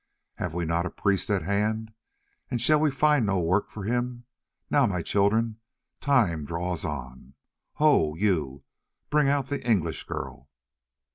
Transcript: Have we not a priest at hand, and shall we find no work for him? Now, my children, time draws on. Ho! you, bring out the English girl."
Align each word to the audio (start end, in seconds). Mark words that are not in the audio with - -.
Have 0.37 0.55
we 0.55 0.65
not 0.65 0.87
a 0.87 0.89
priest 0.89 1.29
at 1.29 1.43
hand, 1.43 1.93
and 2.49 2.59
shall 2.59 2.79
we 2.79 2.89
find 2.89 3.23
no 3.23 3.39
work 3.39 3.69
for 3.69 3.83
him? 3.83 4.23
Now, 4.67 4.87
my 4.87 5.03
children, 5.03 5.59
time 5.99 6.43
draws 6.43 6.83
on. 6.83 7.35
Ho! 7.73 8.15
you, 8.15 8.63
bring 9.11 9.29
out 9.29 9.45
the 9.49 9.63
English 9.63 10.05
girl." 10.05 10.49